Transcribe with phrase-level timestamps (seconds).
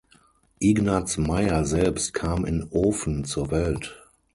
[0.59, 3.95] Ignaz Mayer selbst kam in Ofen zur Welt.